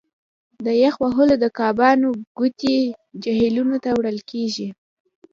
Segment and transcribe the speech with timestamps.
[0.65, 2.77] د یخ وهلو د کبانو کوټې
[3.23, 4.67] جهیلونو ته وړل کیږي